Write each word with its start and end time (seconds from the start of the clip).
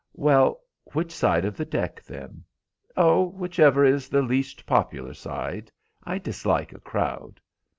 "Well, 0.15 0.61
which 0.93 1.13
side 1.13 1.45
of 1.45 1.55
the 1.57 1.63
deck 1.63 2.01
then?" 2.01 2.43
"Oh, 2.97 3.25
which 3.27 3.59
ever 3.59 3.85
is 3.85 4.09
the 4.09 4.23
least 4.23 4.65
popular 4.65 5.13
side. 5.13 5.71
I 6.03 6.17
dislike 6.17 6.73
a 6.73 6.79
crowd." 6.79 7.39